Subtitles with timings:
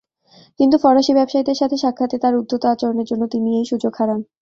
[0.59, 4.19] কিন্তু ফরাসি ব্যবসায়ীদের সাথে সাক্ষাতে তার উদ্ধত আচরণের জন্য তিনি এই সুযোগ হারান।